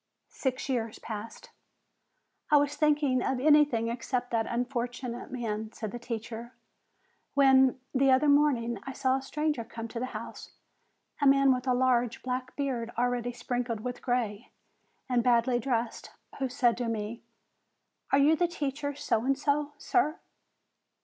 [0.29, 1.51] Six years passed.
[2.49, 6.53] "I was thinking of anything except that unfortunate man/' said the teacher,
[7.35, 10.53] "when, the other morning, I saw a stranger come to the house,
[11.21, 14.49] a man with a large, black beard already sprinkled with gray,
[15.07, 16.09] and badly dressed,
[16.39, 17.21] who said to me:
[18.11, 20.17] 'Are you the teacher So and So, sir?'